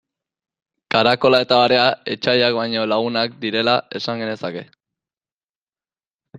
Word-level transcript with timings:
Karakola 0.95 1.41
eta 1.45 1.59
barea 1.59 1.83
etsaiak 2.15 2.57
baino 2.61 2.87
lagunak 2.95 3.37
direla 3.45 3.77
esan 4.01 4.25
genezake. 4.25 4.67